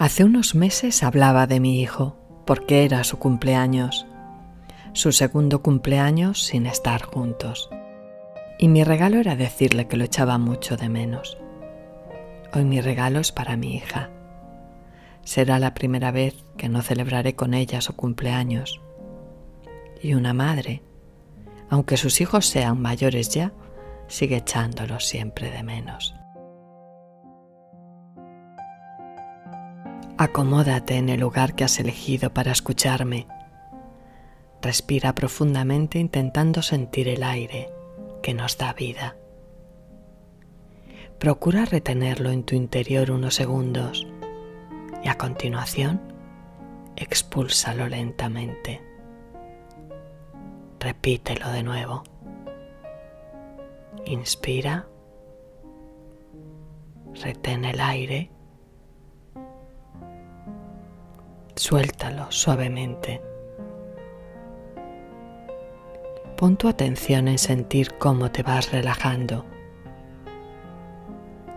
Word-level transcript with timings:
Hace 0.00 0.24
unos 0.24 0.54
meses 0.54 1.02
hablaba 1.02 1.46
de 1.46 1.60
mi 1.60 1.78
hijo 1.78 2.16
porque 2.46 2.86
era 2.86 3.04
su 3.04 3.18
cumpleaños, 3.18 4.06
su 4.94 5.12
segundo 5.12 5.60
cumpleaños 5.60 6.42
sin 6.42 6.64
estar 6.64 7.02
juntos. 7.02 7.68
Y 8.58 8.68
mi 8.68 8.82
regalo 8.82 9.18
era 9.18 9.36
decirle 9.36 9.88
que 9.88 9.98
lo 9.98 10.04
echaba 10.04 10.38
mucho 10.38 10.78
de 10.78 10.88
menos. 10.88 11.36
Hoy 12.54 12.64
mi 12.64 12.80
regalo 12.80 13.20
es 13.20 13.30
para 13.30 13.58
mi 13.58 13.74
hija. 13.74 14.08
Será 15.22 15.58
la 15.58 15.74
primera 15.74 16.12
vez 16.12 16.46
que 16.56 16.70
no 16.70 16.80
celebraré 16.80 17.34
con 17.34 17.52
ella 17.52 17.82
su 17.82 17.94
cumpleaños. 17.94 18.80
Y 20.02 20.14
una 20.14 20.32
madre, 20.32 20.82
aunque 21.68 21.98
sus 21.98 22.22
hijos 22.22 22.46
sean 22.46 22.80
mayores 22.80 23.28
ya, 23.28 23.52
sigue 24.08 24.38
echándolo 24.38 24.98
siempre 24.98 25.50
de 25.50 25.62
menos. 25.62 26.14
Acomódate 30.20 30.98
en 30.98 31.08
el 31.08 31.18
lugar 31.18 31.54
que 31.54 31.64
has 31.64 31.80
elegido 31.80 32.34
para 32.34 32.52
escucharme. 32.52 33.26
Respira 34.60 35.14
profundamente 35.14 35.98
intentando 35.98 36.60
sentir 36.60 37.08
el 37.08 37.22
aire 37.22 37.72
que 38.22 38.34
nos 38.34 38.58
da 38.58 38.74
vida. 38.74 39.16
Procura 41.18 41.64
retenerlo 41.64 42.32
en 42.32 42.42
tu 42.44 42.54
interior 42.54 43.10
unos 43.12 43.34
segundos 43.34 44.06
y 45.02 45.08
a 45.08 45.16
continuación 45.16 46.02
expúlsalo 46.96 47.88
lentamente. 47.88 48.82
Repítelo 50.80 51.50
de 51.50 51.62
nuevo. 51.62 52.02
Inspira, 54.04 54.86
retén 57.14 57.64
el 57.64 57.80
aire 57.80 58.30
Suéltalo 61.60 62.32
suavemente. 62.32 63.20
Pon 66.38 66.56
tu 66.56 66.68
atención 66.68 67.28
en 67.28 67.36
sentir 67.36 67.98
cómo 67.98 68.30
te 68.30 68.42
vas 68.42 68.72
relajando, 68.72 69.44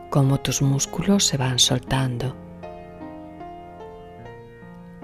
cómo 0.09 0.41
tus 0.41 0.61
músculos 0.61 1.23
se 1.23 1.37
van 1.37 1.57
soltando. 1.57 2.35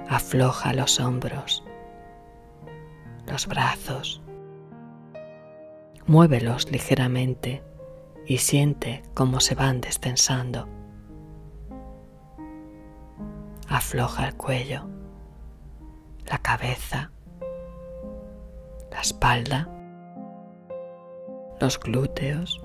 Afloja 0.09 0.73
los 0.73 0.99
hombros, 0.99 1.63
los 3.25 3.47
brazos. 3.47 4.21
Muévelos 6.07 6.69
ligeramente 6.73 7.63
y 8.27 8.39
siente 8.39 9.03
cómo 9.13 9.39
se 9.39 9.55
van 9.55 9.79
destensando 9.79 10.67
afloja 13.69 14.27
el 14.27 14.35
cuello, 14.35 14.87
la 16.25 16.39
cabeza, 16.39 17.11
la 18.91 19.01
espalda, 19.01 19.69
los 21.59 21.79
glúteos, 21.79 22.61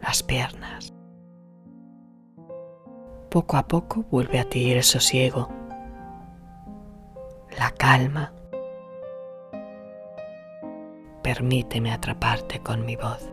las 0.00 0.22
piernas. 0.22 0.94
Poco 3.30 3.58
a 3.58 3.68
poco 3.68 4.04
vuelve 4.10 4.38
a 4.38 4.48
ti 4.48 4.72
el 4.72 4.82
sosiego, 4.82 5.48
la 7.58 7.70
calma. 7.72 8.32
Permíteme 11.22 11.92
atraparte 11.92 12.60
con 12.60 12.86
mi 12.86 12.96
voz. 12.96 13.30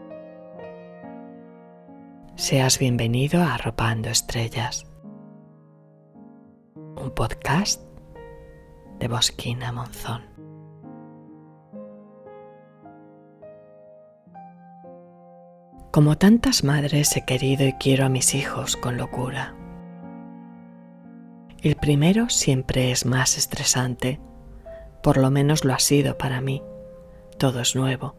Seas 2.36 2.78
bienvenido 2.78 3.41
a 3.41 3.53
Arropando 3.53 4.09
Estrellas 4.09 4.86
un 7.05 7.11
podcast 7.11 7.81
de 8.97 9.07
Bosquina 9.07 9.71
Monzón. 9.71 10.23
Como 15.91 16.17
tantas 16.17 16.63
madres 16.63 17.16
he 17.16 17.23
querido 17.23 17.67
y 17.67 17.73
quiero 17.73 18.07
a 18.07 18.09
mis 18.09 18.33
hijos 18.33 18.75
con 18.75 18.97
locura. 18.97 19.53
El 21.61 21.75
primero 21.75 22.29
siempre 22.29 22.91
es 22.91 23.05
más 23.05 23.37
estresante, 23.37 24.19
por 25.03 25.17
lo 25.17 25.29
menos 25.29 25.63
lo 25.63 25.75
ha 25.75 25.79
sido 25.79 26.17
para 26.17 26.41
mí. 26.41 26.63
Todo 27.37 27.61
es 27.61 27.75
nuevo. 27.75 28.16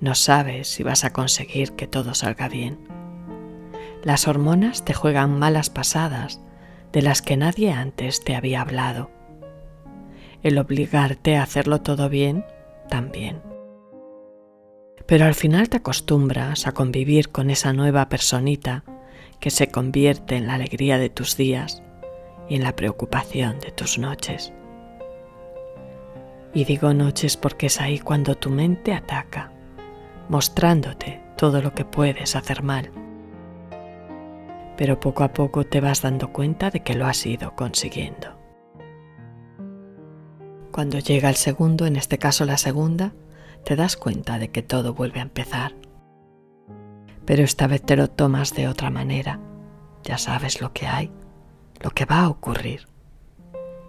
No 0.00 0.14
sabes 0.14 0.68
si 0.68 0.82
vas 0.82 1.04
a 1.04 1.12
conseguir 1.12 1.72
que 1.72 1.86
todo 1.86 2.14
salga 2.14 2.48
bien. 2.48 2.78
Las 4.02 4.26
hormonas 4.26 4.82
te 4.86 4.94
juegan 4.94 5.38
malas 5.38 5.68
pasadas 5.68 6.40
de 6.92 7.02
las 7.02 7.22
que 7.22 7.36
nadie 7.36 7.72
antes 7.72 8.22
te 8.22 8.34
había 8.34 8.62
hablado. 8.62 9.10
El 10.42 10.58
obligarte 10.58 11.36
a 11.36 11.42
hacerlo 11.42 11.80
todo 11.80 12.08
bien, 12.08 12.44
también. 12.88 13.42
Pero 15.06 15.24
al 15.24 15.34
final 15.34 15.68
te 15.68 15.78
acostumbras 15.78 16.66
a 16.66 16.72
convivir 16.72 17.30
con 17.30 17.50
esa 17.50 17.72
nueva 17.72 18.08
personita 18.08 18.84
que 19.40 19.50
se 19.50 19.68
convierte 19.68 20.36
en 20.36 20.46
la 20.46 20.54
alegría 20.54 20.98
de 20.98 21.10
tus 21.10 21.36
días 21.36 21.82
y 22.48 22.56
en 22.56 22.62
la 22.62 22.76
preocupación 22.76 23.58
de 23.60 23.70
tus 23.70 23.98
noches. 23.98 24.52
Y 26.54 26.64
digo 26.64 26.94
noches 26.94 27.36
porque 27.36 27.66
es 27.66 27.80
ahí 27.80 27.98
cuando 27.98 28.34
tu 28.34 28.50
mente 28.50 28.92
ataca, 28.92 29.52
mostrándote 30.28 31.20
todo 31.36 31.62
lo 31.62 31.74
que 31.74 31.84
puedes 31.84 32.36
hacer 32.36 32.62
mal 32.62 32.90
pero 34.78 35.00
poco 35.00 35.24
a 35.24 35.32
poco 35.32 35.66
te 35.66 35.80
vas 35.80 36.02
dando 36.02 36.32
cuenta 36.32 36.70
de 36.70 36.84
que 36.84 36.94
lo 36.94 37.04
has 37.04 37.26
ido 37.26 37.56
consiguiendo. 37.56 38.38
Cuando 40.70 41.00
llega 41.00 41.28
el 41.28 41.34
segundo, 41.34 41.84
en 41.84 41.96
este 41.96 42.18
caso 42.18 42.44
la 42.44 42.56
segunda, 42.58 43.12
te 43.64 43.74
das 43.74 43.96
cuenta 43.96 44.38
de 44.38 44.52
que 44.52 44.62
todo 44.62 44.94
vuelve 44.94 45.18
a 45.18 45.24
empezar. 45.24 45.74
Pero 47.24 47.42
esta 47.42 47.66
vez 47.66 47.82
te 47.82 47.96
lo 47.96 48.08
tomas 48.08 48.54
de 48.54 48.68
otra 48.68 48.88
manera. 48.88 49.40
Ya 50.04 50.16
sabes 50.16 50.60
lo 50.60 50.72
que 50.72 50.86
hay, 50.86 51.10
lo 51.80 51.90
que 51.90 52.04
va 52.04 52.20
a 52.20 52.28
ocurrir. 52.28 52.86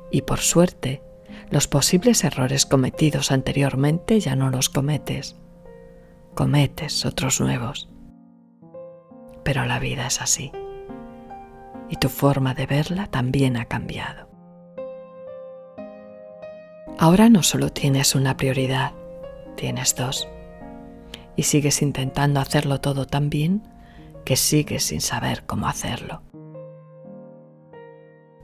Y 0.09 0.23
por 0.23 0.39
suerte, 0.39 1.03
los 1.51 1.67
posibles 1.67 2.23
errores 2.23 2.65
cometidos 2.65 3.31
anteriormente 3.31 4.19
ya 4.19 4.35
no 4.35 4.49
los 4.49 4.69
cometes. 4.69 5.35
Cometes 6.33 7.05
otros 7.05 7.39
nuevos. 7.39 7.89
Pero 9.43 9.65
la 9.65 9.77
vida 9.77 10.07
es 10.07 10.19
así 10.19 10.51
y 11.89 11.97
tu 11.97 12.09
forma 12.09 12.53
de 12.53 12.65
verla 12.65 13.07
también 13.07 13.57
ha 13.57 13.65
cambiado. 13.65 14.29
Ahora 16.97 17.29
no 17.29 17.43
solo 17.43 17.71
tienes 17.71 18.13
una 18.13 18.37
prioridad, 18.37 18.91
tienes 19.55 19.95
dos. 19.95 20.27
Y 21.35 21.43
sigues 21.43 21.81
intentando 21.81 22.39
hacerlo 22.39 22.81
todo 22.81 23.05
tan 23.05 23.29
bien 23.29 23.63
que 24.25 24.35
sigues 24.35 24.83
sin 24.83 25.01
saber 25.01 25.45
cómo 25.45 25.67
hacerlo. 25.67 26.21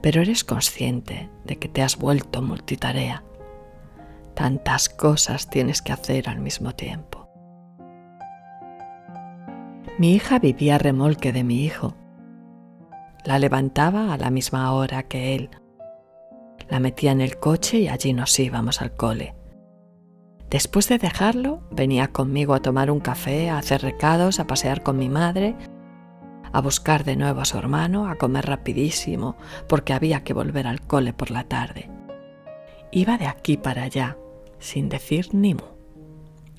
Pero 0.02 0.22
eres 0.22 0.44
consciente 0.44 1.30
de 1.44 1.58
que 1.58 1.68
te 1.68 1.82
has 1.82 1.98
vuelto 1.98 2.42
multitarea. 2.42 3.24
Tantas 4.34 4.88
cosas 4.88 5.50
tienes 5.50 5.82
que 5.82 5.92
hacer 5.92 6.30
al 6.30 6.40
mismo 6.40 6.74
tiempo. 6.74 7.30
Mi 9.98 10.14
hija 10.14 10.40
vivía 10.40 10.76
a 10.76 10.78
remolque 10.78 11.34
de 11.34 11.44
mi 11.44 11.64
hijo 11.64 11.96
la 13.26 13.40
levantaba 13.40 14.14
a 14.14 14.18
la 14.18 14.30
misma 14.30 14.72
hora 14.74 15.04
que 15.04 15.36
él. 15.36 15.50
La 16.70 16.80
metía 16.80 17.12
en 17.12 17.22
el 17.22 17.38
coche 17.38 17.80
y 17.80 17.88
allí 17.88 18.14
nos 18.14 18.40
íbamos 18.40 18.82
al 18.82 18.96
cole. 18.96 19.36
Después 20.50 20.88
de 20.88 21.00
dejarlo, 21.00 21.62
venía 21.72 22.08
conmigo 22.10 22.54
a 22.54 22.62
tomar 22.62 22.92
un 22.92 23.00
café, 23.00 23.50
a 23.50 23.58
hacer 23.58 23.82
recados, 23.82 24.40
a 24.40 24.48
pasear 24.48 24.84
con 24.84 24.98
mi 24.98 25.10
madre, 25.10 25.56
a 26.54 26.62
buscar 26.62 27.04
de 27.04 27.16
nuevo 27.16 27.42
a 27.42 27.46
su 27.46 27.58
hermano, 27.58 28.08
a 28.08 28.16
comer 28.16 28.46
rapidísimo, 28.46 29.36
porque 29.68 29.94
había 29.94 30.24
que 30.24 30.34
volver 30.34 30.68
al 30.68 30.82
cole 30.82 31.12
por 31.12 31.32
la 31.32 31.46
tarde. 31.46 31.90
Iba 32.92 33.18
de 33.18 33.28
aquí 33.28 33.58
para 33.58 33.84
allá, 33.84 34.18
sin 34.60 34.88
decir 34.88 35.30
ni 35.34 35.56
mu, 35.56 35.64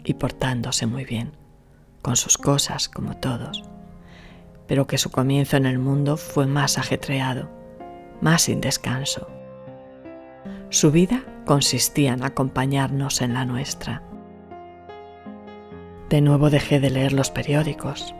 y 0.04 0.14
portándose 0.14 0.86
muy 0.86 1.04
bien, 1.04 1.36
con 2.02 2.16
sus 2.16 2.36
cosas 2.36 2.88
como 2.88 3.16
todos 3.16 3.62
pero 4.66 4.86
que 4.86 4.98
su 4.98 5.10
comienzo 5.10 5.56
en 5.56 5.66
el 5.66 5.78
mundo 5.78 6.16
fue 6.16 6.46
más 6.46 6.78
ajetreado, 6.78 7.48
más 8.20 8.42
sin 8.42 8.60
descanso. 8.60 9.28
Su 10.70 10.90
vida 10.90 11.24
consistía 11.44 12.12
en 12.12 12.24
acompañarnos 12.24 13.20
en 13.20 13.34
la 13.34 13.44
nuestra. 13.44 14.02
De 16.10 16.20
nuevo 16.20 16.50
dejé 16.50 16.80
de 16.80 16.90
leer 16.90 17.12
los 17.12 17.30
periódicos. 17.30 18.14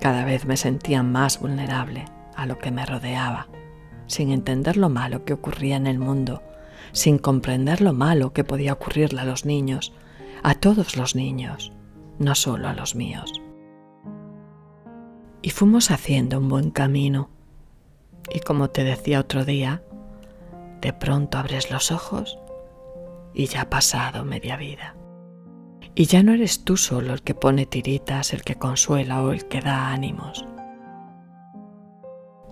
Cada 0.00 0.24
vez 0.24 0.44
me 0.46 0.56
sentía 0.56 1.02
más 1.02 1.40
vulnerable 1.40 2.04
a 2.36 2.46
lo 2.46 2.58
que 2.58 2.70
me 2.70 2.86
rodeaba, 2.86 3.48
sin 4.06 4.30
entender 4.30 4.76
lo 4.76 4.88
malo 4.88 5.24
que 5.24 5.32
ocurría 5.32 5.76
en 5.76 5.86
el 5.86 5.98
mundo, 5.98 6.42
sin 6.92 7.18
comprender 7.18 7.80
lo 7.80 7.92
malo 7.92 8.32
que 8.32 8.44
podía 8.44 8.74
ocurrirle 8.74 9.22
a 9.22 9.24
los 9.24 9.44
niños, 9.44 9.92
a 10.42 10.54
todos 10.54 10.96
los 10.96 11.14
niños, 11.14 11.72
no 12.18 12.34
solo 12.34 12.68
a 12.68 12.74
los 12.74 12.94
míos 12.94 13.42
y 15.42 15.50
fuimos 15.50 15.90
haciendo 15.90 16.38
un 16.38 16.48
buen 16.48 16.70
camino. 16.70 17.30
Y 18.30 18.40
como 18.40 18.70
te 18.70 18.84
decía 18.84 19.20
otro 19.20 19.44
día, 19.44 19.82
de 20.80 20.92
pronto 20.92 21.38
abres 21.38 21.70
los 21.70 21.90
ojos 21.90 22.38
y 23.34 23.46
ya 23.46 23.62
ha 23.62 23.70
pasado 23.70 24.24
media 24.24 24.56
vida. 24.56 24.94
Y 25.94 26.06
ya 26.06 26.22
no 26.22 26.32
eres 26.32 26.64
tú 26.64 26.76
solo 26.76 27.12
el 27.12 27.22
que 27.22 27.34
pone 27.34 27.66
tiritas, 27.66 28.32
el 28.32 28.42
que 28.42 28.56
consuela 28.56 29.22
o 29.22 29.32
el 29.32 29.48
que 29.48 29.60
da 29.60 29.90
ánimos. 29.90 30.44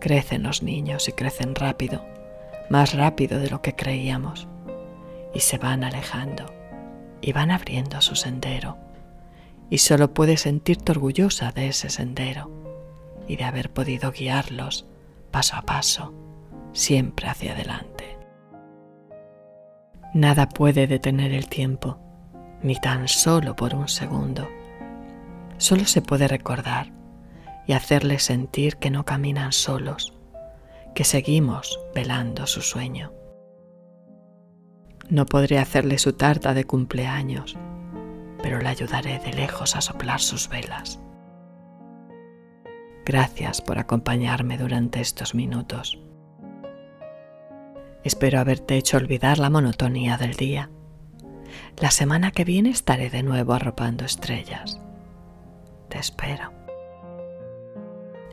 Crecen 0.01 0.43
los 0.43 0.63
niños 0.63 1.09
y 1.09 1.13
crecen 1.13 1.55
rápido, 1.55 2.05
más 2.71 2.95
rápido 2.95 3.39
de 3.39 3.51
lo 3.51 3.63
que 3.63 3.75
creíamos, 3.75 4.49
y 5.33 5.41
se 5.41 5.59
van 5.59 5.85
alejando 5.85 6.47
y 7.21 7.33
van 7.33 7.51
abriendo 7.51 8.01
su 8.01 8.15
sendero. 8.17 8.79
Y 9.71 9.79
solo 9.79 10.13
puedes 10.15 10.43
sentirte 10.43 10.93
orgullosa 10.93 11.51
de 11.53 11.69
ese 11.69 11.91
sendero 11.91 12.66
y 13.27 13.37
de 13.37 13.45
haber 13.45 13.73
podido 13.73 14.13
guiarlos 14.13 14.87
paso 15.31 15.57
a 15.57 15.63
paso, 15.63 16.15
siempre 16.73 17.29
hacia 17.29 17.53
adelante. 17.53 18.17
Nada 20.15 20.49
puede 20.49 20.87
detener 20.87 21.33
el 21.33 21.49
tiempo, 21.49 21.99
ni 22.63 22.77
tan 22.77 23.07
solo 23.09 23.55
por 23.55 23.75
un 23.75 23.89
segundo. 23.89 24.49
Solo 25.59 25.85
se 25.85 26.01
puede 26.03 26.27
recordar 26.29 26.93
y 27.67 27.73
hacerles 27.73 28.23
sentir 28.23 28.77
que 28.77 28.91
no 28.91 29.05
caminan 29.05 29.53
solos, 29.53 30.15
que 30.95 31.05
seguimos 31.05 31.79
velando 31.95 32.47
su 32.47 32.63
sueño. 32.63 33.13
No 35.11 35.27
podré 35.27 35.59
hacerle 35.59 35.99
su 35.99 36.15
tarta 36.15 36.55
de 36.55 36.65
cumpleaños, 36.65 37.57
pero 38.43 38.61
le 38.61 38.69
ayudaré 38.69 39.19
de 39.19 39.33
lejos 39.33 39.77
a 39.77 39.81
soplar 39.81 40.21
sus 40.21 40.49
velas. 40.49 40.99
Gracias 43.07 43.63
por 43.63 43.79
acompañarme 43.79 44.59
durante 44.59 45.01
estos 45.01 45.33
minutos. 45.33 45.97
Espero 48.03 48.41
haberte 48.41 48.77
hecho 48.77 48.97
olvidar 48.97 49.39
la 49.39 49.49
monotonía 49.49 50.17
del 50.17 50.35
día. 50.35 50.71
La 51.77 51.93
semana 51.93 52.33
que 52.33 52.45
viene 52.45 52.71
estaré 52.71 53.09
de 53.09 53.23
nuevo 53.23 53.53
arropando 53.53 54.05
estrellas. 54.05 54.81
Te 55.89 55.99
espero. 55.99 56.53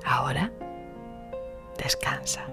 Ahora, 0.04 0.52
descansa. 1.78 2.48